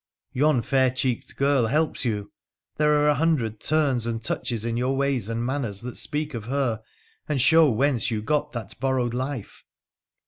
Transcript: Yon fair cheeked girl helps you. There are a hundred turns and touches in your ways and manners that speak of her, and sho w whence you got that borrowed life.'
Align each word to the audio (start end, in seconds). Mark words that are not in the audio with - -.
Yon 0.33 0.63
fair 0.63 0.89
cheeked 0.89 1.35
girl 1.35 1.67
helps 1.67 2.05
you. 2.05 2.31
There 2.77 2.93
are 3.03 3.07
a 3.09 3.13
hundred 3.13 3.59
turns 3.59 4.07
and 4.07 4.19
touches 4.19 4.65
in 4.65 4.75
your 4.75 4.97
ways 4.97 5.29
and 5.29 5.45
manners 5.45 5.81
that 5.81 5.95
speak 5.95 6.33
of 6.33 6.45
her, 6.45 6.81
and 7.29 7.39
sho 7.39 7.65
w 7.65 7.77
whence 7.77 8.09
you 8.09 8.23
got 8.23 8.51
that 8.53 8.79
borrowed 8.79 9.13
life.' 9.13 9.63